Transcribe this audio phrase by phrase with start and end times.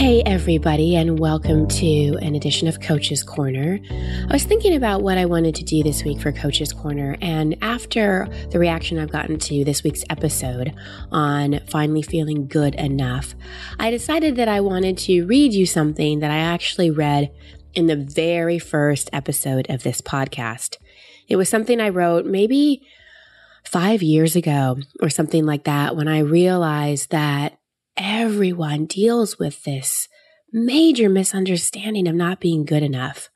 [0.00, 3.78] Hey, everybody, and welcome to an edition of Coach's Corner.
[3.90, 7.54] I was thinking about what I wanted to do this week for Coach's Corner, and
[7.60, 10.74] after the reaction I've gotten to this week's episode
[11.12, 13.34] on finally feeling good enough,
[13.78, 17.30] I decided that I wanted to read you something that I actually read
[17.74, 20.78] in the very first episode of this podcast.
[21.28, 22.88] It was something I wrote maybe
[23.64, 27.59] five years ago or something like that when I realized that
[28.00, 30.08] everyone deals with this
[30.52, 33.28] major misunderstanding of not being good enough.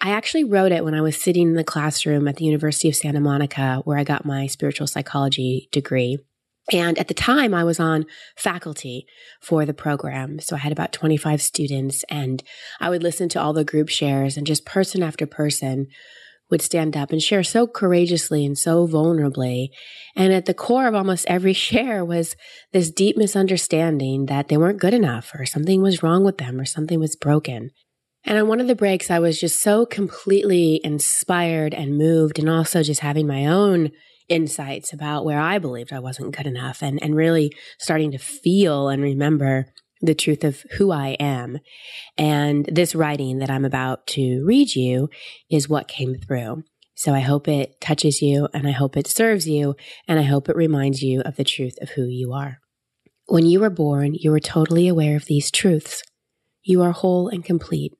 [0.00, 2.96] I actually wrote it when I was sitting in the classroom at the University of
[2.96, 6.18] Santa Monica, where I got my spiritual psychology degree.
[6.72, 9.06] And at the time, I was on faculty
[9.40, 10.38] for the program.
[10.38, 12.42] So I had about 25 students, and
[12.80, 15.88] I would listen to all the group shares, and just person after person
[16.52, 19.70] would stand up and share so courageously and so vulnerably.
[20.14, 22.36] And at the core of almost every share was
[22.72, 26.64] this deep misunderstanding that they weren't good enough or something was wrong with them or
[26.64, 27.70] something was broken.
[28.24, 32.48] And on one of the breaks, I was just so completely inspired and moved, and
[32.48, 33.90] also just having my own
[34.28, 38.88] insights about where I believed I wasn't good enough and, and really starting to feel
[38.88, 39.66] and remember
[40.02, 41.58] the truth of who I am.
[42.18, 45.08] And this writing that I'm about to read you
[45.48, 46.64] is what came through.
[46.94, 49.74] So I hope it touches you and I hope it serves you
[50.06, 52.58] and I hope it reminds you of the truth of who you are.
[53.26, 56.02] When you were born, you were totally aware of these truths.
[56.62, 57.92] You are whole and complete.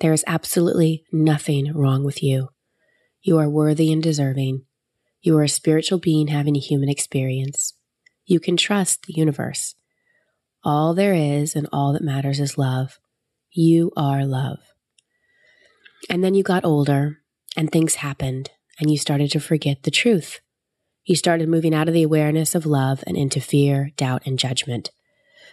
[0.00, 2.48] There is absolutely nothing wrong with you.
[3.22, 4.64] You are worthy and deserving.
[5.20, 7.74] You are a spiritual being having a human experience.
[8.24, 9.74] You can trust the universe.
[10.62, 12.98] All there is and all that matters is love.
[13.50, 14.58] You are love.
[16.08, 17.18] And then you got older
[17.56, 20.40] and things happened and you started to forget the truth.
[21.04, 24.90] You started moving out of the awareness of love and into fear, doubt, and judgment.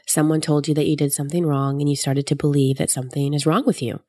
[0.05, 3.33] Someone told you that you did something wrong and you started to believe that something
[3.33, 4.01] is wrong with you.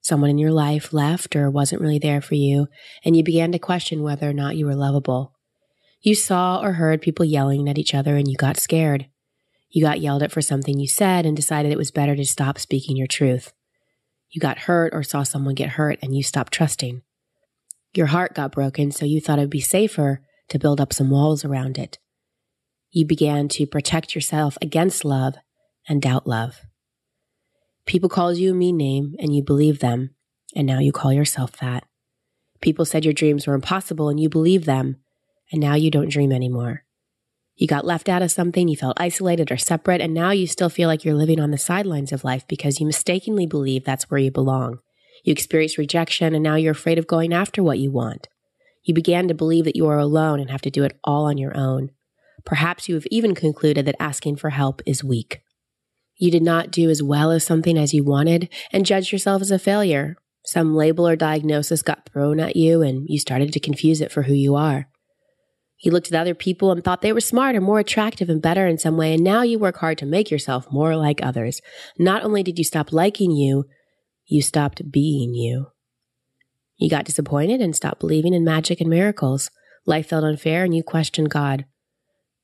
[0.00, 2.68] Someone in your life left or wasn't really there for you,
[3.04, 5.34] and you began to question whether or not you were lovable.
[6.00, 9.06] You saw or heard people yelling at each other and you got scared.
[9.70, 12.58] You got yelled at for something you said and decided it was better to stop
[12.58, 13.52] speaking your truth.
[14.30, 17.02] You got hurt or saw someone get hurt and you stopped trusting.
[17.94, 21.10] Your heart got broken, so you thought it would be safer to build up some
[21.10, 21.98] walls around it.
[22.90, 25.34] You began to protect yourself against love
[25.88, 26.60] and doubt love.
[27.86, 30.10] People called you a mean name and you believed them,
[30.54, 31.84] and now you call yourself that.
[32.60, 34.96] People said your dreams were impossible and you believed them,
[35.50, 36.84] and now you don't dream anymore.
[37.60, 40.70] You got left out of something, you felt isolated or separate, and now you still
[40.70, 44.18] feel like you're living on the sidelines of life because you mistakenly believe that's where
[44.18, 44.78] you belong.
[45.24, 48.28] You experienced rejection, and now you're afraid of going after what you want.
[48.82, 51.36] You began to believe that you are alone and have to do it all on
[51.36, 51.90] your own.
[52.46, 55.42] Perhaps you have even concluded that asking for help is weak.
[56.16, 59.50] You did not do as well as something as you wanted and judged yourself as
[59.50, 60.16] a failure.
[60.46, 64.22] Some label or diagnosis got thrown at you and you started to confuse it for
[64.22, 64.88] who you are.
[65.80, 68.76] You looked at other people and thought they were smarter, more attractive, and better in
[68.76, 71.60] some way, and now you work hard to make yourself more like others.
[71.98, 73.64] Not only did you stop liking you,
[74.26, 75.68] you stopped being you.
[76.76, 79.50] You got disappointed and stopped believing in magic and miracles.
[79.86, 81.64] Life felt unfair and you questioned God.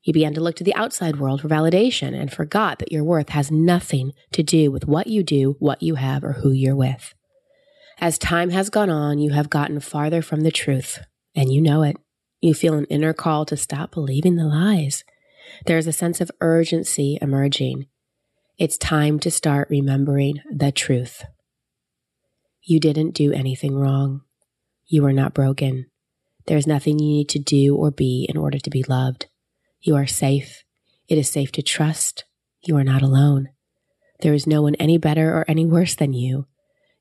[0.03, 3.29] You began to look to the outside world for validation and forgot that your worth
[3.29, 7.13] has nothing to do with what you do, what you have, or who you're with.
[7.99, 10.99] As time has gone on, you have gotten farther from the truth,
[11.35, 11.97] and you know it.
[12.39, 15.03] You feel an inner call to stop believing the lies.
[15.65, 17.87] There is a sense of urgency emerging.
[18.57, 21.23] It's time to start remembering the truth.
[22.61, 24.21] You didn't do anything wrong.
[24.85, 25.87] You are not broken.
[26.47, 29.27] There is nothing you need to do or be in order to be loved.
[29.81, 30.63] You are safe.
[31.07, 32.25] It is safe to trust.
[32.61, 33.49] You are not alone.
[34.21, 36.47] There is no one any better or any worse than you.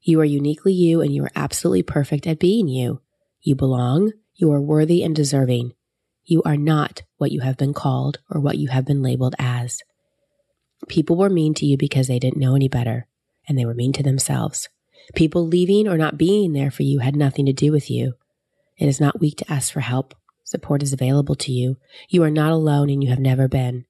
[0.00, 3.00] You are uniquely you and you are absolutely perfect at being you.
[3.40, 4.12] You belong.
[4.38, 5.72] You are worthy and deserving.
[6.24, 9.80] You are not what you have been called or what you have been labeled as.
[10.88, 13.08] People were mean to you because they didn't know any better,
[13.48, 14.68] and they were mean to themselves.
[15.14, 18.12] People leaving or not being there for you had nothing to do with you.
[18.76, 20.14] It is not weak to ask for help.
[20.44, 21.78] Support is available to you.
[22.10, 23.86] You are not alone and you have never been.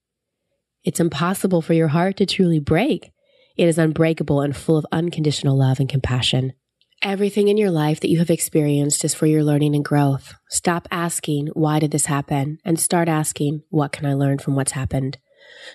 [0.85, 3.11] It's impossible for your heart to truly break.
[3.57, 6.53] It is unbreakable and full of unconditional love and compassion.
[7.03, 10.35] Everything in your life that you have experienced is for your learning and growth.
[10.49, 12.59] Stop asking, why did this happen?
[12.65, 15.19] And start asking, what can I learn from what's happened?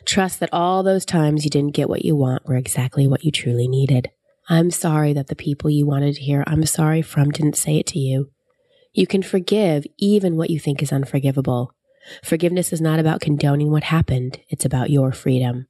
[0.04, 3.32] Trust that all those times you didn't get what you want were exactly what you
[3.32, 4.10] truly needed.
[4.50, 7.86] I'm sorry that the people you wanted to hear I'm sorry from didn't say it
[7.88, 8.32] to you.
[8.92, 11.74] You can forgive even what you think is unforgivable.
[12.24, 15.68] Forgiveness is not about condoning what happened, it's about your freedom.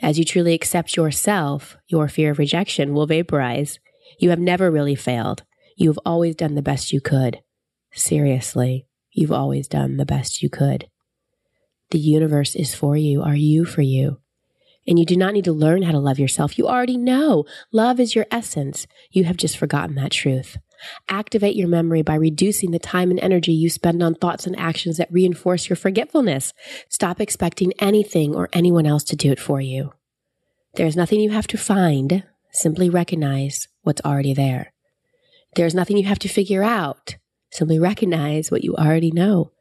[0.00, 3.80] As you truly accept yourself, your fear of rejection will vaporize.
[4.20, 5.44] You have never really failed.
[5.76, 7.40] You have always done the best you could.
[7.92, 10.90] Seriously, you've always done the best you could.
[11.90, 13.22] The universe is for you.
[13.22, 14.20] Are you for you?
[14.86, 16.58] And you do not need to learn how to love yourself.
[16.58, 17.46] You already know.
[17.72, 18.86] Love is your essence.
[19.10, 20.58] You have just forgotten that truth.
[21.08, 24.98] Activate your memory by reducing the time and energy you spend on thoughts and actions
[24.98, 26.52] that reinforce your forgetfulness.
[26.90, 29.94] Stop expecting anything or anyone else to do it for you.
[30.74, 32.22] There's nothing you have to find.
[32.52, 34.72] Simply recognize what's already there.
[35.56, 37.16] There's nothing you have to figure out.
[37.50, 39.52] Simply recognize what you already know.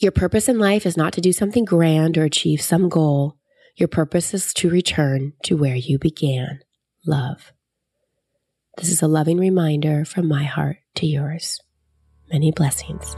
[0.00, 3.36] Your purpose in life is not to do something grand or achieve some goal.
[3.76, 6.60] Your purpose is to return to where you began
[7.06, 7.52] love.
[8.78, 11.60] This is a loving reminder from my heart to yours.
[12.30, 13.16] Many blessings.